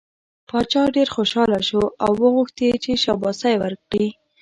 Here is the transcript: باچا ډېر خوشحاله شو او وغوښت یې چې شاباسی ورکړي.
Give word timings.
باچا 0.49 0.83
ډېر 0.95 1.07
خوشحاله 1.15 1.59
شو 1.69 1.83
او 2.05 2.11
وغوښت 2.21 2.57
یې 2.65 2.71
چې 2.83 2.91
شاباسی 3.03 3.55
ورکړي. 3.59 4.07